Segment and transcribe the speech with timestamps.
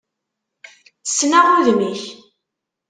[1.09, 2.03] Ssneɣ udem-ik.